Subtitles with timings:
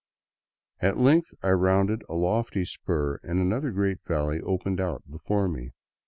[0.79, 5.73] At length I rounded a lofty spur, and another great valley opened out before me.